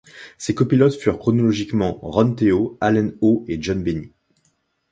[0.39, 4.11] Ses copilotes furent chronologiquement Ron Teoh, Allen Oh, et John Bennie.